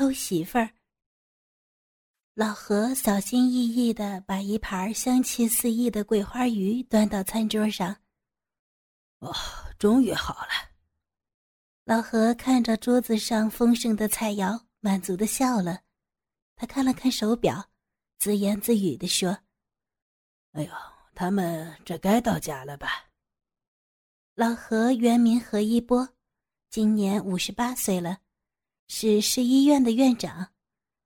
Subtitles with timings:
[0.00, 0.70] 偷媳妇儿。
[2.32, 7.94] 老何小心翼翼地把一盘香气四溢的桂花鱼端到餐桌上。
[9.18, 9.30] 哦，
[9.78, 10.70] 终于好了。
[11.84, 15.82] 老何看着桌子上丰盛的菜肴，满足的笑了。
[16.56, 17.68] 他看了看手表，
[18.18, 19.36] 自言自语地说
[20.52, 20.72] ：“哎呦，
[21.14, 23.10] 他们这该到家了吧？”
[24.32, 26.08] 老何原名何一波，
[26.70, 28.20] 今年五十八岁了，
[28.92, 30.50] 是市医院的院长，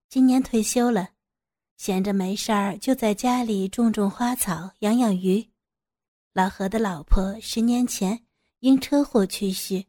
[0.09, 1.11] 今年退休了。
[1.77, 5.51] 闲着没事儿，就在家里种种花草，养养鱼。
[6.33, 8.25] 老何的老婆十年前
[8.61, 9.85] 因车祸去世，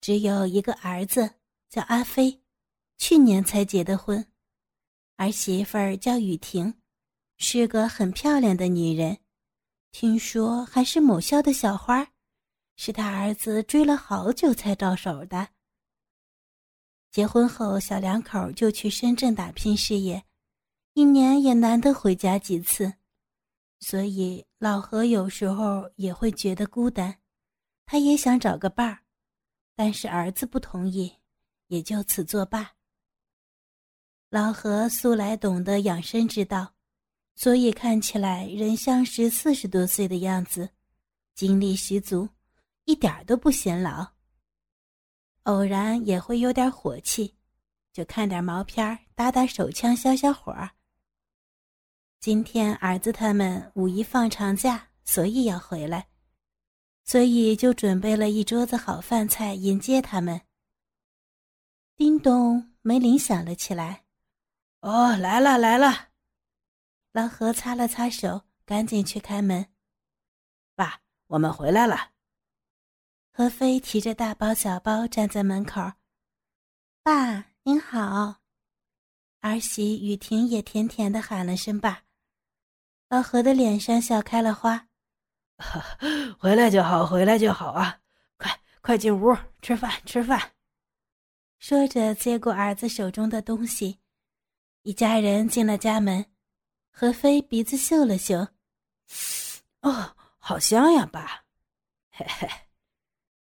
[0.00, 1.28] 只有一个儿子，
[1.68, 2.40] 叫阿飞，
[2.98, 4.24] 去年才结的婚。
[5.16, 6.72] 儿媳妇儿叫雨婷，
[7.36, 9.18] 是个很漂亮的女人，
[9.90, 12.12] 听说还是某校的小花，
[12.76, 15.48] 是他儿子追了好久才到手的。
[17.10, 20.22] 结婚后，小两口就去深圳打拼事业。
[20.94, 22.92] 一年也难得回家几次，
[23.78, 27.18] 所以老何有时候也会觉得孤单，
[27.86, 28.98] 他也想找个伴儿，
[29.76, 31.12] 但是儿子不同意，
[31.68, 32.72] 也就此作罢。
[34.28, 36.74] 老何素来懂得养生之道，
[37.36, 40.68] 所以看起来人像是四十多岁的样子，
[41.34, 42.28] 精力十足，
[42.84, 44.17] 一点都不显老。
[45.48, 47.34] 偶然也会有点火气，
[47.90, 50.54] 就看点毛片打打手枪，消消火。
[52.20, 56.08] 今天儿子他们五一放长假，所以要回来，
[57.02, 60.38] 所以就准备了一桌子好饭菜迎接他们。
[61.96, 64.04] 叮咚，门铃响了起来。
[64.80, 66.10] 哦，来了来了！
[67.12, 69.66] 老何擦了擦手，赶紧去开门。
[70.74, 72.10] 爸，我们回来了。
[73.38, 75.80] 何飞提着大包小包站在门口。
[77.04, 78.40] 爸，您好。
[79.42, 82.02] 儿媳雨婷也甜甜的喊了声爸。
[83.08, 84.88] 老何的脸上笑开了花，
[86.36, 88.00] 回来就好，回来就好啊！
[88.38, 89.32] 快快进屋
[89.62, 90.54] 吃饭，吃饭。
[91.60, 94.00] 说着，接过儿子手中的东西，
[94.82, 96.26] 一家人进了家门。
[96.90, 98.48] 何飞鼻子嗅了嗅，
[99.82, 101.44] 哦，好香呀，爸！
[102.10, 102.50] 嘿嘿，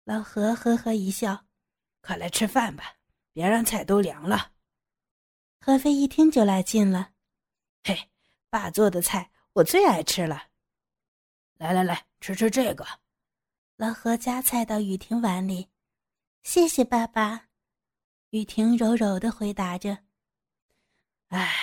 [0.06, 1.46] 老何呵呵一笑，
[2.02, 2.98] 快来吃饭吧，
[3.32, 4.52] 别让菜都凉了。
[5.62, 7.14] 何飞一听就来劲了，
[7.84, 8.12] 嘿，
[8.50, 9.32] 爸做的菜。
[9.54, 10.50] 我最爱吃了，
[11.56, 12.86] 来来来，吃吃这个。
[13.78, 15.70] 老何夹菜到雨婷碗里，
[16.42, 17.50] 谢谢爸爸。
[18.32, 20.00] 雨婷柔柔的回答着
[21.30, 21.54] ：“哎，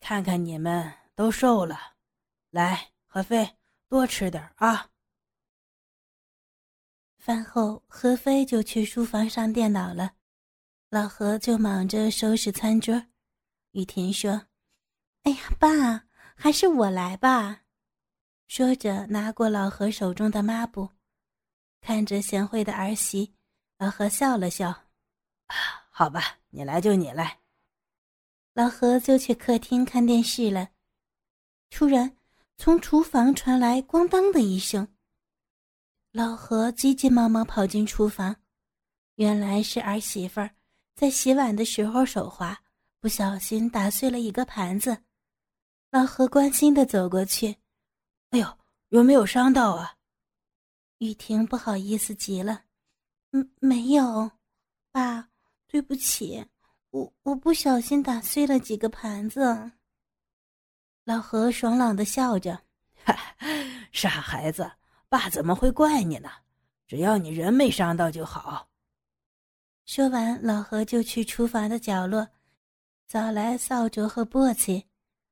[0.00, 1.94] 看看你们都瘦了，
[2.50, 3.56] 来，何飞
[3.88, 4.90] 多吃点啊。”
[7.26, 10.12] 饭后，何飞就去书房上电脑了，
[10.90, 13.04] 老何就忙着收拾餐桌。
[13.72, 14.46] 雨婷说
[15.24, 16.04] ：“哎呀，爸。”
[16.38, 17.62] 还是我来吧，
[18.46, 20.88] 说着拿过老何手中的抹布，
[21.80, 23.34] 看着贤惠的儿媳，
[23.78, 24.84] 老何笑了笑
[25.90, 27.40] ：“好吧，你来就你来。”
[28.54, 30.68] 老何就去客厅看电视了。
[31.70, 32.16] 突然，
[32.56, 34.86] 从厨房传来“咣当”的一声，
[36.16, 38.34] 老何急急忙忙跑进厨房，
[39.16, 40.50] 原来是儿媳妇儿
[40.94, 42.58] 在洗碗的时候手滑，
[43.00, 44.96] 不小心打碎了一个盘子。
[45.90, 47.54] 老何关心的走过去
[48.32, 49.94] ，“哎呦，有没有伤到啊？”
[51.00, 52.62] 雨婷不好意思极了
[53.32, 54.30] ，“嗯，没有，
[54.90, 55.28] 爸，
[55.66, 56.42] 对不起，
[56.92, 59.70] 我我不小心打碎了几个盘子。”
[61.04, 62.58] 老何爽朗的笑着
[63.92, 64.72] ，“傻孩子，
[65.08, 66.30] 爸怎么会怪你呢？
[66.86, 68.68] 只要你人没伤到就好。”
[69.86, 72.28] 说完，老何就去厨房的角落，
[73.06, 74.84] 找来扫帚和簸箕。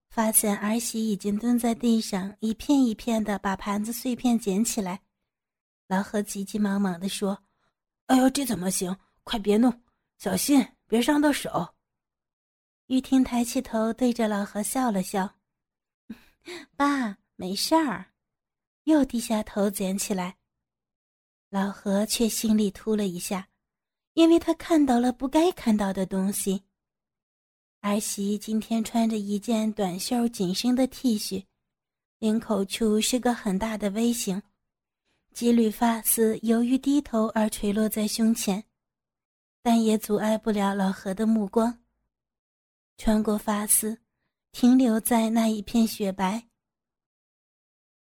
[0.08, 5.00] 发现儿媳已经蹲在地上，一片一片的把盘子碎片捡起来。
[5.88, 7.42] 老何急急忙忙的说
[8.06, 8.96] ：“哎呦，这怎么行？
[9.24, 9.82] 快别弄，
[10.18, 11.74] 小心别伤到手。”
[12.86, 15.34] 玉婷抬起头对着老何笑了笑
[16.76, 18.06] ：“爸，没事儿。”
[18.84, 20.36] 又低下头捡起来。
[21.50, 23.48] 老何却心里突了一下，
[24.14, 26.62] 因为他看到了不该看到的东西。
[27.81, 31.44] 儿媳今天穿着一件短袖紧身的 T 恤，
[32.19, 34.42] 领口处是个很大的 V 型，
[35.32, 38.64] 几缕发丝由于低头而垂落在胸前，
[39.62, 41.78] 但也阻碍不了老何的目光。
[42.96, 43.98] 穿过发丝，
[44.50, 46.48] 停留在那一片雪白，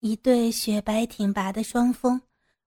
[0.02, 2.22] 一对雪白挺拔的双峰，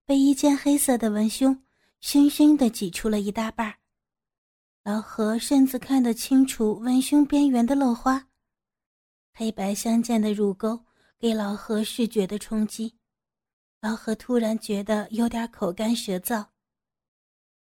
[0.05, 1.63] 被一件黑色的文胸
[2.01, 3.75] 深深的挤出了一大半
[4.85, 8.29] 老何甚至看得清楚文胸边缘的露花，
[9.33, 10.85] 黑白相间的乳沟
[11.19, 12.99] 给老何视觉的冲击。
[13.81, 16.47] 老何突然觉得有点口干舌燥。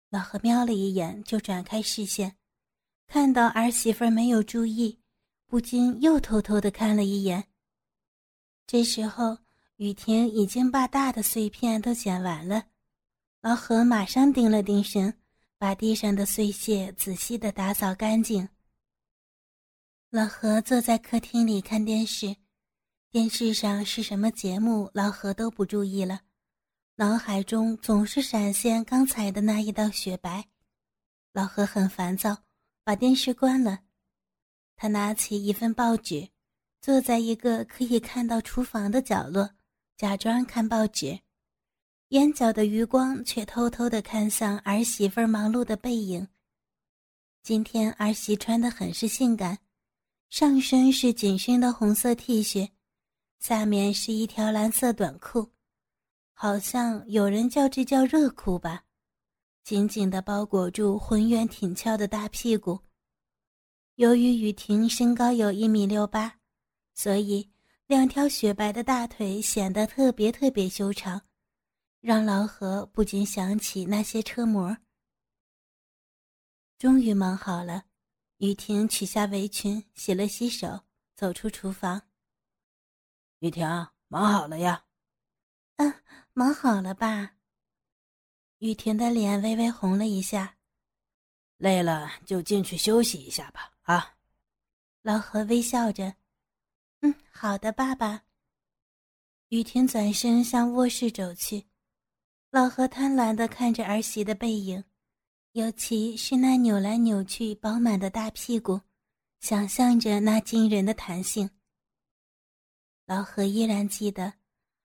[0.09, 2.37] 老何瞄了一眼，就转开视线，
[3.07, 4.99] 看到儿媳妇没有注意，
[5.47, 7.43] 不禁又偷偷的看了一眼。
[8.65, 9.37] 这时候，
[9.79, 12.65] 雨婷已经把大的碎片都捡完了，
[13.41, 15.13] 老何马上定了定神。
[15.57, 18.47] 把地上的碎屑仔细的打扫干净。
[20.09, 22.33] 老何坐在客厅里看电视，
[23.11, 26.21] 电视上是什么节目，老何都不注意了，
[26.95, 30.45] 脑海中总是闪现刚才的那一道雪白。
[31.33, 32.37] 老何很烦躁，
[32.85, 33.81] 把电视关了。
[34.77, 36.29] 他拿起一份报纸，
[36.79, 39.51] 坐在一个可以看到厨房的角落，
[39.99, 41.19] 假装看报纸。
[42.07, 46.25] 眼角的余光却偷偷的看向儿媳妇忙碌的背影。
[47.43, 49.59] 今天儿媳穿的很是性感，
[50.29, 52.69] 上身是紧身的红色 T 恤，
[53.39, 55.51] 下面是一条蓝色短裤，
[56.31, 58.85] 好像有人叫这叫热裤吧，
[59.65, 62.79] 紧紧的包裹住浑圆挺翘的大屁股。
[63.95, 66.39] 由于雨婷身高有一米六八，
[66.93, 67.49] 所以
[67.89, 71.19] 两条雪白的大腿显得特别特别修长。
[72.01, 74.77] 让老何不禁想起那些车模。
[76.77, 77.85] 终于忙好了，
[78.37, 80.81] 雨婷取下围裙，洗了洗手，
[81.15, 81.99] 走出厨房。
[83.39, 83.67] 雨婷，
[84.07, 84.85] 忙好了呀？
[85.77, 85.91] 嗯，
[86.33, 87.37] 忙好了吧？
[88.59, 90.57] 雨婷的脸微微红了一下。
[91.57, 93.73] 累了就进去休息一下吧。
[93.81, 94.15] 啊，
[95.01, 96.18] 老何微笑着。
[97.01, 98.23] 嗯，好的，爸爸。
[99.49, 101.65] 雨婷转身向卧室走去。
[102.51, 104.83] 老何贪婪的看着儿媳的背影，
[105.53, 108.81] 尤其是那扭来扭去、饱满的大屁股，
[109.39, 111.49] 想象着那惊人的弹性。
[113.05, 114.33] 老何依然记得，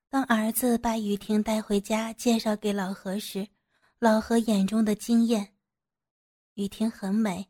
[0.09, 3.49] 当儿子把雨婷带回家介绍给老何时，
[3.99, 5.55] 老何眼中的惊艳。
[6.55, 7.49] 雨婷很美，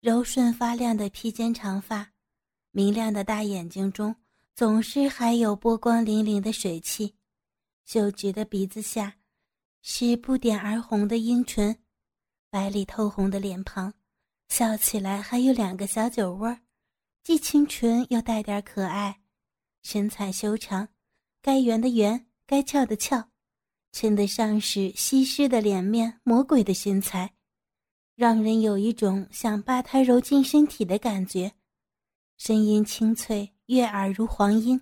[0.00, 2.11] 柔顺发亮的披肩长发，
[2.72, 4.16] 明亮的大眼睛中
[4.54, 7.14] 总是还有波光粼粼的水汽，
[7.84, 9.14] 秀直的鼻子下。
[9.84, 11.76] 是不点而红的樱唇，
[12.50, 13.92] 白里透红的脸庞，
[14.48, 16.56] 笑起来还有两个小酒窝，
[17.24, 19.20] 既清纯又带点可爱。
[19.82, 20.88] 身材修长，
[21.42, 23.28] 该圆的圆，该翘的翘，
[23.90, 27.34] 称得上是西施的脸面，魔鬼的身材，
[28.14, 31.52] 让人有一种想把她揉进身体的感觉。
[32.44, 34.80] 声音清脆，悦耳如黄莺。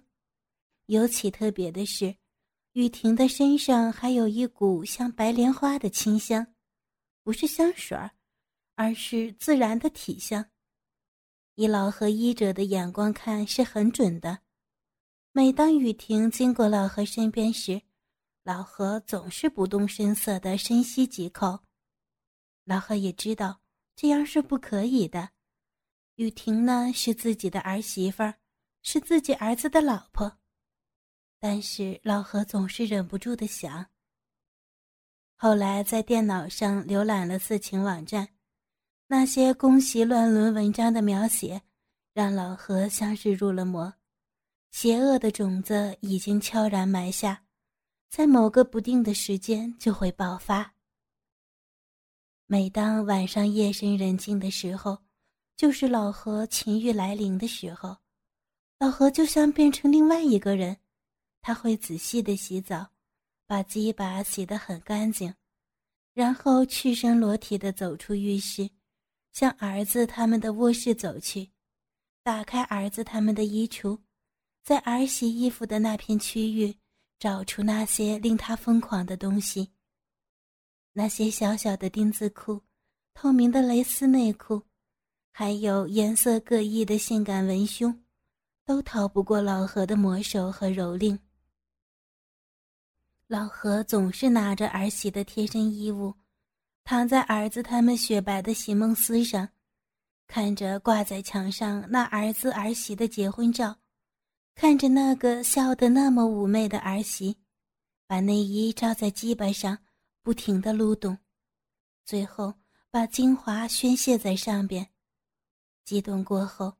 [0.87, 2.17] 尤其特别的是。
[2.73, 6.55] 雨婷的身上还有一股像白莲花的清香，
[7.23, 8.13] 不是香水儿，
[8.77, 10.43] 而是自然的体香。
[11.57, 14.39] 以老何医者的眼光看，是很准的。
[15.33, 17.83] 每当雨婷经过老何身边时，
[18.43, 21.61] 老何总是不动声色的深吸几口。
[22.65, 23.61] 老何也知道
[23.95, 25.29] 这样是不可以的。
[26.21, 28.35] 雨婷呢，是自己的儿媳妇儿，
[28.83, 30.31] 是自己儿子的老婆。
[31.39, 33.87] 但是老何总是忍不住的想。
[35.35, 38.29] 后来在电脑上浏览了色情网站，
[39.07, 41.63] 那些宫袭乱伦文章的描写，
[42.13, 43.95] 让老何像是入了魔，
[44.73, 47.47] 邪恶的种子已经悄然埋下，
[48.11, 50.75] 在某个不定的时间就会爆发。
[52.45, 54.99] 每当晚上夜深人静的时候，
[55.61, 57.95] 就是老何情欲来临的时候，
[58.79, 60.75] 老何就像变成另外一个人。
[61.43, 62.93] 他会仔细的洗澡，
[63.47, 65.35] 把鸡巴洗得很干净，
[66.15, 68.71] 然后赤身裸体的走出浴室，
[69.35, 71.51] 向儿子他们的卧室走去，
[72.23, 73.99] 打开儿子他们的衣橱，
[74.63, 76.75] 在儿媳衣服的那片区域
[77.19, 79.69] 找出那些令他疯狂的东西。
[80.95, 82.63] 那些小小的丁字裤、
[83.13, 84.63] 透明的蕾丝内裤，
[85.33, 88.03] 还有颜色各异的性感文胸，
[88.65, 91.19] 都逃不过老何的魔手和蹂躏。
[93.27, 96.15] 老何总是拿着儿媳的贴身衣物，
[96.83, 99.49] 躺在儿子他们雪白的席梦思上，
[100.27, 103.77] 看着挂在墙上那儿子儿媳的结婚照，
[104.57, 107.37] 看着那个笑得那么妩媚的儿媳，
[108.07, 109.79] 把内衣罩在鸡巴上，
[110.23, 111.17] 不停的撸动，
[112.05, 112.53] 最后
[112.91, 114.91] 把精华宣泄在上边。
[115.91, 116.73] 激动过后，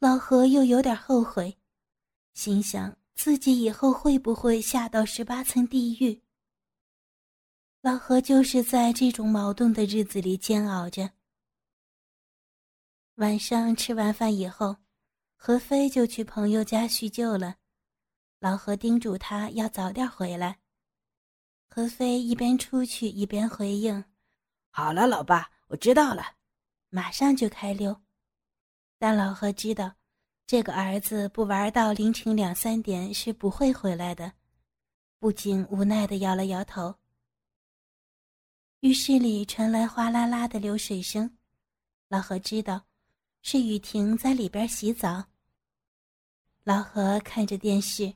[0.00, 1.56] 老何又有点后悔，
[2.34, 2.96] 心想。
[3.14, 6.20] 自己以后会不会下到十八层地狱？
[7.80, 11.12] 老何就是在这种矛盾的日子里煎熬着。
[13.14, 14.78] 晚上吃完饭以后，
[15.36, 17.54] 何飞就去朋友家叙旧了。
[18.40, 20.58] 老何叮嘱他要早点回来。
[21.68, 24.04] 何飞一边出去一边回应
[24.70, 26.32] ：“好了，老爸，我知道了。”
[26.90, 28.05] 马上就开溜。
[28.98, 29.94] 但老何知道，
[30.46, 34.32] 这个儿子不玩到凌晨两三点是不会回来的，
[35.18, 36.94] 不禁无奈的摇了摇头。
[38.80, 41.36] 浴室里传来哗啦啦的流水声，
[42.08, 42.84] 老何知道。
[43.48, 45.24] 是雨婷在里边洗澡。
[46.64, 48.12] 老何看着电视，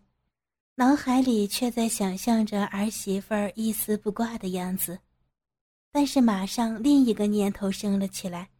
[0.74, 4.98] 脑海里却在想象着儿媳妇儿一丝不挂的样子，
[5.92, 8.50] 但是马上另一个念头升了起来。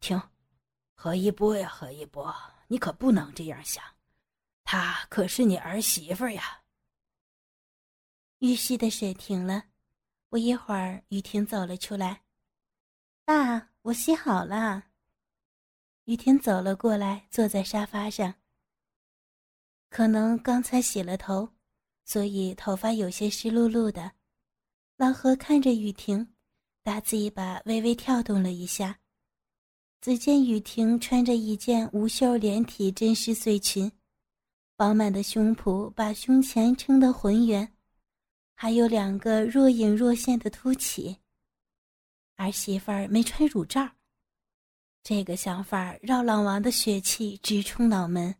[0.00, 0.20] 停，
[1.02, 2.32] 何一波呀，何一波，
[2.68, 3.82] 你可不能这样想，
[4.62, 6.62] 她可是你儿媳妇呀。
[8.38, 9.64] 浴室的水停了，
[10.28, 12.22] 不一会儿，雨婷走了出来。
[13.24, 14.84] 爸，我洗好了。
[16.04, 18.32] 雨婷走了过来，坐在沙发上。
[19.90, 21.52] 可能刚才洗了头，
[22.04, 24.12] 所以头发有些湿漉漉的。
[24.96, 26.32] 老何看着雨婷，
[26.84, 29.00] 大鸡巴微微跳动了一下。
[30.02, 33.92] 只见雨婷穿着一件无袖连体真丝碎裙，
[34.74, 37.72] 饱满的胸脯把胸前撑得浑圆，
[38.52, 41.18] 还有两个若隐若现的凸起。
[42.34, 43.88] 儿媳妇儿没穿乳罩。
[45.04, 48.34] 这个想法让老王的血气直冲脑门。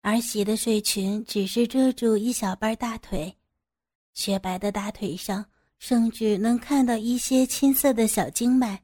[0.00, 3.36] 儿媳的睡裙只是遮住一小半大腿，
[4.14, 5.46] 雪白的大腿上
[5.78, 8.83] 甚至能看到一些青色的小经脉。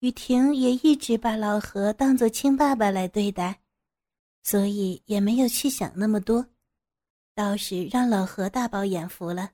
[0.00, 3.62] 雨婷也一直把老何当做亲爸爸来对待，
[4.42, 6.46] 所以也没有去想那么多，
[7.34, 9.52] 倒是让老何大饱眼福了。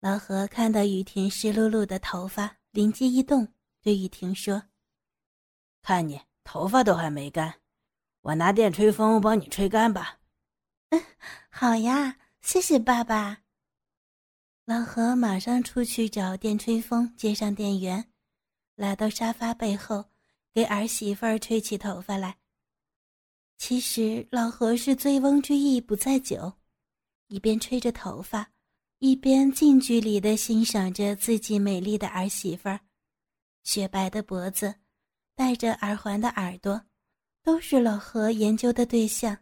[0.00, 3.48] 老何看到雨婷湿漉漉的头发，灵机一动，
[3.82, 4.62] 对雨婷说
[5.82, 7.54] ：“看你头发都还没干，
[8.20, 10.18] 我拿电吹风帮你吹干吧。
[10.90, 11.02] ”“嗯，
[11.48, 13.42] 好呀，谢谢爸爸。”
[14.66, 18.09] 老何马上出去找电吹风，接上电源，
[18.80, 20.06] 来到沙发背后，
[20.54, 22.38] 给儿媳妇儿吹起头发来。
[23.58, 26.54] 其实老何是醉翁之意不在酒，
[27.26, 28.50] 一边吹着头发。
[29.00, 32.80] 一边近距离的欣赏着自己美丽的儿媳妇儿，
[33.64, 34.74] 雪白的脖子，
[35.34, 36.82] 戴着耳环的耳朵，
[37.42, 39.36] 都是老何研究的对象。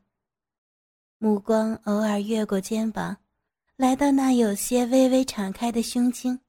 [1.18, 3.16] 目光偶尔越过肩膀，
[3.76, 6.40] 来到那有些微微敞开的胸襟，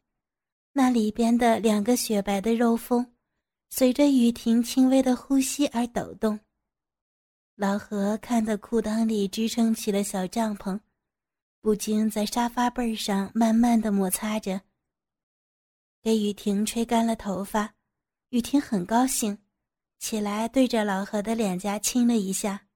[0.74, 3.14] 那里边的两个雪白的肉峰，
[3.70, 6.40] 随着雨婷轻微的呼吸而抖动。
[7.56, 10.80] 老何看得裤裆里支撑起了小帐篷。
[11.62, 14.62] 不禁在沙发背上慢慢的摩擦着，
[16.02, 17.76] 给雨婷吹干了头发，
[18.30, 19.38] 雨婷很高兴，
[20.00, 22.68] 起来对着老何的脸颊亲了一下，“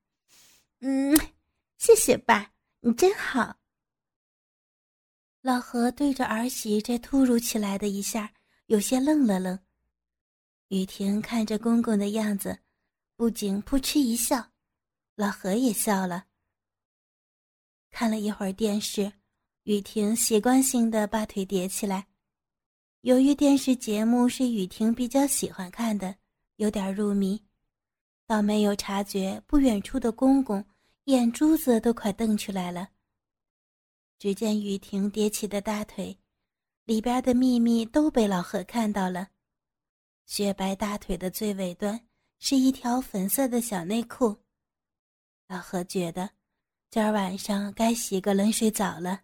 [0.84, 1.18] 嗯，
[1.78, 3.56] 谢谢爸，你真好。”
[5.44, 8.32] 老何对着儿媳这突如其来的一下，
[8.68, 9.60] 有些愣了愣。
[10.70, 12.58] 雨婷看着公公的样子，
[13.18, 14.52] 不禁扑哧一笑，
[15.16, 16.24] 老何也笑了。
[17.92, 19.12] 看了一会儿电视，
[19.64, 22.08] 雨婷习惯性的把腿叠起来。
[23.02, 26.16] 由于电视节目是雨婷比较喜欢看的，
[26.56, 27.44] 有点入迷，
[28.26, 30.66] 倒没有察觉不远处的公公
[31.04, 32.88] 眼珠子都快瞪出来了。
[34.24, 36.18] 只见雨婷叠起的大腿，
[36.86, 39.27] 里边的秘密都被老何看到了。
[40.25, 42.08] 雪白大腿的最尾端
[42.39, 44.38] 是一条粉色的小内裤，
[45.50, 46.30] 老何觉得。
[46.89, 49.24] 今儿晚上该洗个冷水澡了。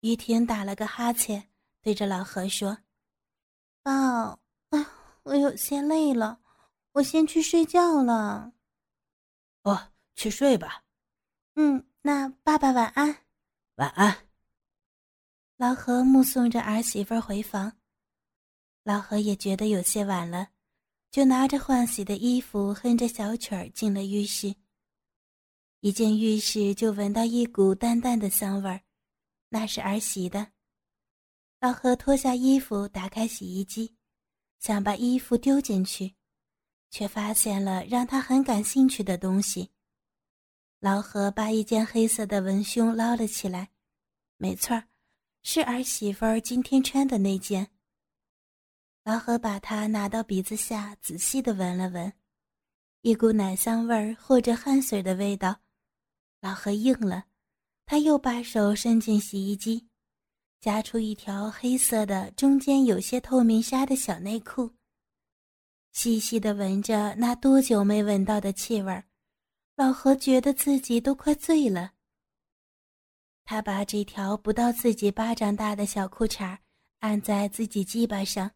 [0.00, 1.50] 雨婷打了个哈欠，
[1.82, 2.78] 对着老何说
[3.84, 4.30] ：“爸，
[4.70, 4.86] 哎，
[5.24, 6.40] 我有些累了，
[6.92, 8.54] 我先去睡觉了。
[9.64, 10.82] ”“哦，去睡吧。
[11.56, 13.24] ”“嗯，那爸爸晚安。
[13.76, 14.28] ”“晚安。”
[15.56, 17.78] 老何目送着儿媳妇回房，
[18.82, 20.50] 老何也觉得有些晚了，
[21.10, 24.54] 就拿着换洗的衣服，哼着小曲儿进了浴室。
[25.80, 28.82] 一进浴室就闻到一股淡淡的香味儿，
[29.48, 30.48] 那是儿媳的。
[31.58, 33.96] 老何脱下衣服，打开洗衣机，
[34.58, 36.14] 想把衣服丢进去，
[36.90, 39.70] 却发现了让他很感兴趣的东西。
[40.84, 43.70] 老何把一件黑色的文胸捞了起来，
[44.36, 44.84] 没错儿，
[45.42, 47.70] 是儿媳妇儿今天穿的那件。
[49.02, 52.12] 老何把它拿到鼻子下，仔细的闻了闻，
[53.00, 55.56] 一股奶香味儿或者汗水的味道。
[56.42, 57.24] 老何应了，
[57.86, 59.88] 他又把手伸进洗衣机，
[60.60, 64.70] 夹出一条黑色的、中间有些透明纱的小内裤。
[65.92, 69.02] 细细的闻着那多久没闻到的气味儿
[69.76, 71.92] 老何觉得自己都快醉了。
[73.44, 76.56] 他把这条不到自己巴掌大的小裤衩
[77.00, 78.50] 按在自己鸡巴上，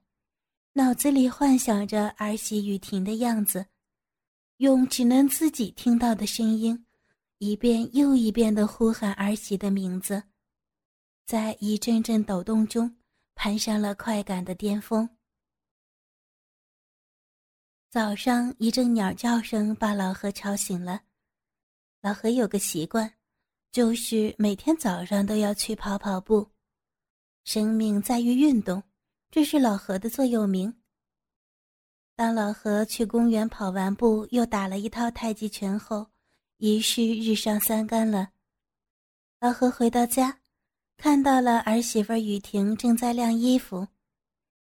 [0.72, 3.66] 脑子里幻想着儿媳雨婷的样子，
[4.58, 6.86] 用只能自己听到的声音，
[7.38, 10.22] 一遍又一遍的呼喊儿媳的名字，
[11.26, 12.96] 在一阵阵抖动中，
[13.34, 15.08] 攀上了快感的巅峰。
[17.90, 21.02] 早上一阵鸟叫声把老何吵醒了。
[22.00, 23.12] 老何有个习惯，
[23.72, 26.48] 就是每天早上都要去跑跑步。
[27.44, 28.82] 生命在于运动，
[29.30, 30.72] 这是老何的座右铭。
[32.14, 36.06] 当老何去公园跑完步，又打了一套太极拳后，
[36.58, 38.30] 已是日上三竿了。
[39.40, 40.40] 老何回到家，
[40.96, 43.86] 看到了儿媳妇雨婷正在晾衣服，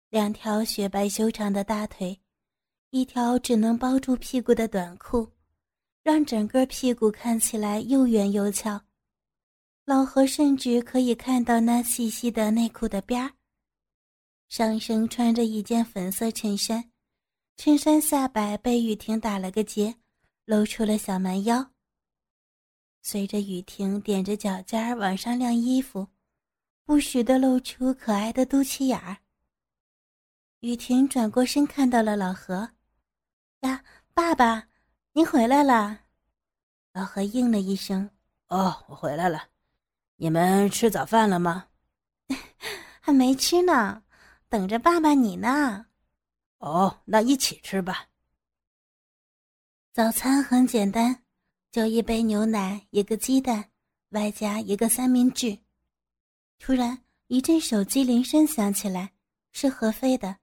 [0.08, 2.20] 两条雪白修长的大腿。
[2.90, 5.30] 一条只能包住屁股的短裤，
[6.02, 8.80] 让整个屁股看起来又圆又翘。
[9.84, 13.32] 老何甚至可以看到那细细的内裤的边儿。
[14.48, 16.90] 上身穿着一件粉色衬衫，
[17.56, 19.94] 衬衫下摆被雨婷打了个结，
[20.44, 21.72] 露出了小蛮腰。
[23.02, 26.08] 随着雨婷踮着脚尖儿往上晾衣服，
[26.84, 29.18] 不时的露出可爱的肚脐眼儿。
[30.60, 32.70] 雨婷转过身看到了老何。
[33.60, 34.68] 呀，爸爸，
[35.12, 36.02] 您回来了。
[36.92, 38.08] 老何应了一声
[38.46, 39.48] ：“哦，我回来了。
[40.14, 41.66] 你们吃早饭了吗？
[43.02, 44.04] 还没吃呢，
[44.48, 45.86] 等着爸爸你呢。
[46.58, 48.06] 哦，那一起吃吧。
[49.92, 51.24] 早餐很简单，
[51.72, 53.68] 就一杯牛奶，一个鸡蛋，
[54.10, 55.58] 外加一个三明治。
[56.60, 59.12] 突然，一阵手机铃声响起来，
[59.50, 60.36] 是何飞的。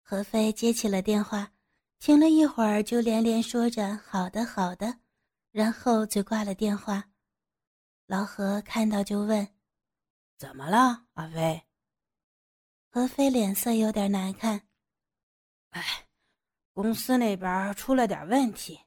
[0.00, 1.50] 何飞接起了电话。
[2.04, 4.98] 停了一会儿，就连连说着“好的，好的”，
[5.50, 7.02] 然后就挂了电话。
[8.04, 9.48] 老何看到就问
[10.36, 11.62] ：“怎么了，阿飞？”
[12.92, 14.68] 何飞脸色有点难看。
[15.70, 15.82] 哎，
[16.74, 18.78] 公司那边出了点问题，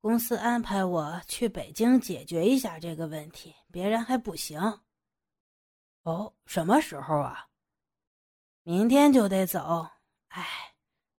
[0.00, 4.60] 公司安排我去北京解决一下这个问题，别人还不行。
[6.02, 7.46] 哦，什么时候啊？
[8.64, 9.86] 明天就得走。
[10.30, 10.44] 哎，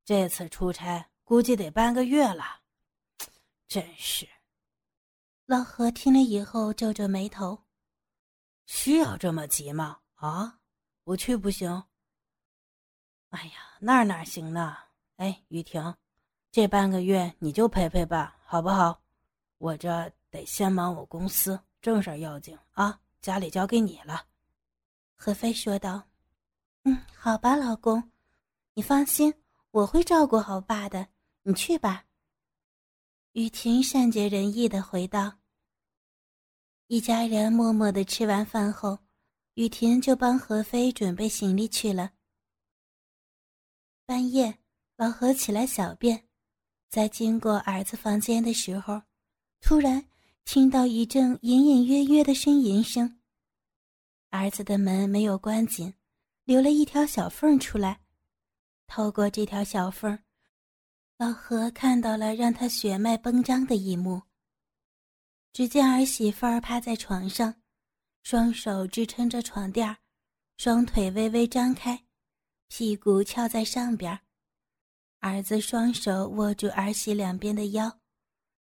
[0.04, 1.10] 这次出差。
[1.28, 2.62] 估计得半个月了，
[3.68, 4.26] 真是。
[5.46, 7.66] 老何听了以后皱皱眉头
[8.66, 10.00] ：“需要这么急吗？
[10.16, 10.60] 啊，
[11.04, 11.84] 不去不行。”
[13.32, 14.78] 哎呀，那哪行呢？
[15.18, 15.94] 哎，雨婷，
[16.50, 19.02] 这半个月你就陪陪吧，好不好？
[19.58, 24.26] 我这得先忙我公司正事要紧啊，家里交给你了。”
[25.14, 26.08] 何飞说道。
[26.88, 28.12] “嗯，好吧，老公，
[28.76, 29.34] 你放心，
[29.72, 31.06] 我会照顾好爸的。”
[31.48, 32.04] 你去吧。”
[33.32, 35.40] 雨婷善解人意的回道。
[36.88, 39.00] 一家人默默的吃完饭后，
[39.54, 42.12] 雨婷就帮何飞准备行李去了。
[44.06, 44.60] 半夜，
[44.98, 46.28] 老何起来小便，
[46.90, 49.04] 在经过儿子房间的时候，
[49.62, 50.06] 突然
[50.44, 53.22] 听到一阵隐隐约约的呻吟声。
[54.32, 55.94] 儿子的门没有关紧，
[56.44, 58.02] 留了一条小缝出来，
[58.86, 60.20] 透过这条小缝。
[61.18, 64.22] 老何看到了让他血脉奔张的一幕。
[65.52, 67.56] 只见儿媳妇儿趴在床上，
[68.22, 69.98] 双手支撑着床垫儿，
[70.58, 72.06] 双腿微微张开，
[72.68, 74.20] 屁股翘在上边儿。
[75.20, 78.00] 儿子双手握住儿媳两边的腰，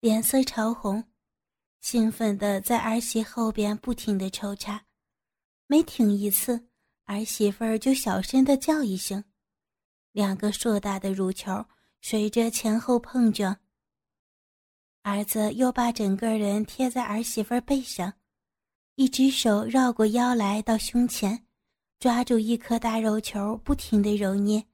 [0.01, 1.05] 脸色潮红，
[1.83, 4.87] 兴奋地在儿媳后边不停地抽插，
[5.67, 6.71] 每挺一次，
[7.05, 9.23] 儿媳妇儿就小声地叫一声，
[10.13, 11.67] 两个硕大的乳球。
[12.09, 13.59] 随着前后碰撞，
[15.03, 18.13] 儿子又把整个人贴在儿媳妇背上，
[18.95, 21.49] 一只手绕过腰来到胸前，
[21.99, 24.65] 抓住一颗大肉球，不停的揉捏，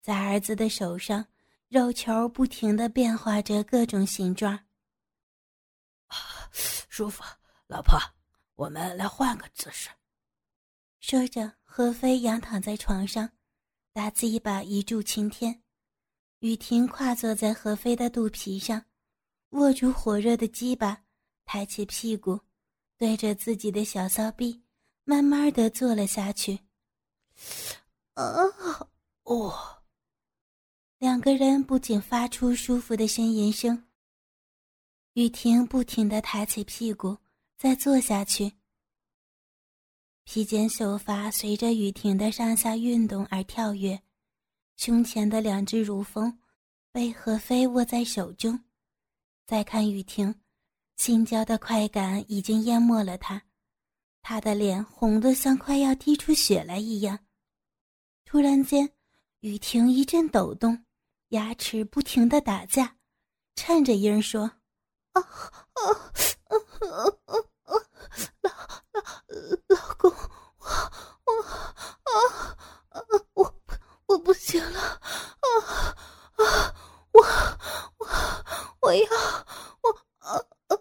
[0.00, 1.26] 在儿子的手上，
[1.68, 4.54] 肉球不停的变化着各种形状。
[6.06, 6.16] 啊，
[6.88, 7.22] 舒服，
[7.66, 8.00] 老婆，
[8.54, 9.90] 我们来换个姿势。
[11.00, 13.28] 说着，何飞仰躺在床上，
[13.92, 15.60] 打一把一柱擎天。
[16.44, 18.84] 雨婷跨坐在何飞的肚皮上，
[19.52, 21.02] 握住火热的鸡巴，
[21.46, 22.38] 抬起屁股，
[22.98, 24.62] 对着自己的小骚逼，
[25.04, 26.60] 慢慢的坐了下去。
[28.12, 28.22] 啊，
[29.22, 29.82] 哦！
[30.98, 33.86] 两个人不仅发出舒服的呻吟声。
[35.14, 37.16] 雨婷不停的抬起屁股，
[37.56, 38.52] 再坐下去。
[40.24, 44.02] 披肩秀发随着雨婷的上下运动而跳跃，
[44.76, 46.38] 胸前的两只乳峰
[46.92, 48.64] 被何飞握在手中。
[49.46, 50.34] 再看雨婷，
[50.96, 53.42] 心焦的快感已经淹没了她，
[54.22, 57.18] 她的脸红得像快要滴出血来一样。
[58.24, 58.90] 突然间，
[59.40, 60.84] 雨婷一阵抖动，
[61.28, 62.96] 牙齿不停的打架，
[63.54, 64.42] 颤着音说
[65.12, 65.84] ：“啊啊
[66.44, 66.96] 啊啊
[67.64, 67.72] 啊！
[68.40, 70.66] 老老老公，我
[71.26, 71.32] 我
[72.90, 73.00] 啊！
[73.34, 73.54] 我
[74.06, 75.46] 我不行了啊
[76.36, 76.74] 啊！
[77.12, 77.22] 我
[77.98, 78.06] 我
[78.80, 79.06] 我要
[79.82, 80.40] 我啊！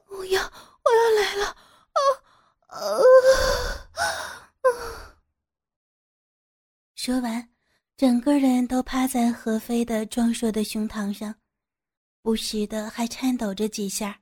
[0.10, 2.00] 我要我要来了啊
[2.68, 3.02] 啊啊！”
[6.96, 7.50] 说完，
[7.98, 11.36] 整个人都趴在何飞的壮硕的胸膛上，
[12.22, 14.22] 不时的还颤抖着几下。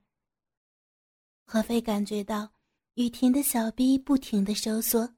[1.46, 2.50] 何飞感觉到
[2.94, 5.16] 雨婷的小臂不停的收缩，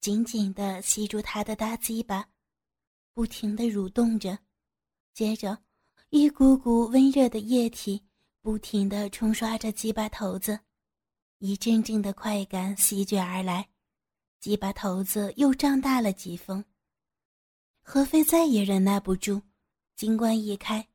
[0.00, 2.28] 紧紧的吸住他的大鸡巴，
[3.14, 4.38] 不停的蠕动着，
[5.12, 5.58] 接着，
[6.08, 8.02] 一股股温热的液体
[8.40, 10.58] 不停的冲刷着鸡巴头子，
[11.38, 13.68] 一阵阵的快感席卷而来，
[14.40, 16.64] 鸡巴头子又胀大了几分。
[17.82, 19.42] 何飞再也忍耐不住，
[19.94, 20.88] 金冠一开，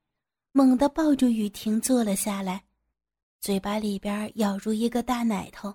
[0.54, 2.66] 猛地抱住雨婷坐了下来，
[3.40, 5.72] 嘴巴里边咬住一个大奶头，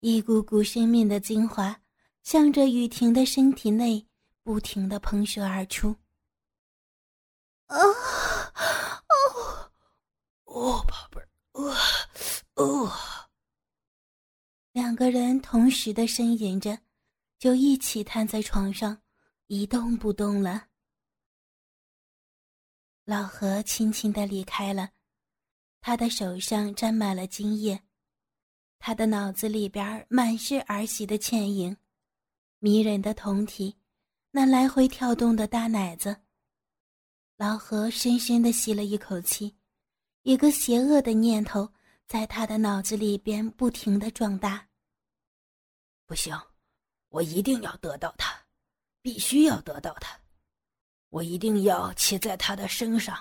[0.00, 1.80] 一股股生命的精华
[2.24, 4.04] 向着雨婷的身体内
[4.44, 5.96] 不停的喷射而出。
[7.66, 7.76] 啊，
[9.08, 9.72] 哦，
[10.44, 11.74] 哦，宝贝儿，哦，
[12.54, 12.92] 哦，
[14.70, 16.78] 两个人同时的呻吟着，
[17.38, 19.00] 就一起瘫在床上。
[19.46, 20.68] 一动不动了。
[23.04, 24.90] 老何轻轻的离开了，
[25.82, 27.82] 他的手上沾满了精液，
[28.78, 31.76] 他的脑子里边满是儿媳的倩影，
[32.58, 33.76] 迷人的酮体，
[34.36, 36.24] 那来回跳动的大奶子。
[37.36, 39.56] 老何深深的吸了一口气，
[40.22, 41.72] 一个邪恶的念头
[42.08, 44.66] 在他的脑子里边不停的壮大。
[46.04, 46.36] 不行，
[47.10, 48.34] 我一定要得到他。
[49.00, 50.18] 必须要得到他，
[51.10, 53.16] 我一定要骑在他的身上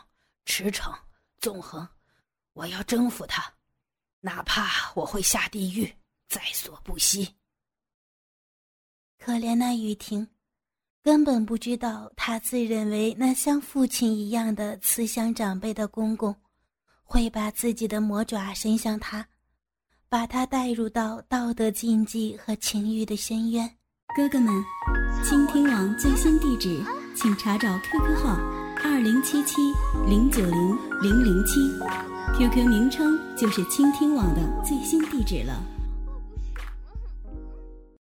[0.46, 0.98] 驰骋
[1.38, 1.88] 纵横，
[2.54, 3.54] 我要征服他，
[4.20, 5.96] 哪怕我会下地狱，
[6.28, 7.36] 在所不惜。
[9.20, 10.28] 可怜那雨婷，
[11.04, 16.34] 根本不知道他自认为那像父亲一样的慈祥长辈的公公，
[17.04, 19.28] 会把自己的魔爪伸向他，
[20.08, 23.70] 把他带入到道德禁忌和情欲的深渊。
[24.16, 24.54] 哥哥们，
[25.26, 26.82] 倾听网最新地址，
[27.14, 28.38] 请查找 QQ 号
[28.82, 29.62] 二零七七
[30.08, 31.60] 零九零零零七
[32.38, 35.62] ，QQ 名称就是倾听网的最新地址了。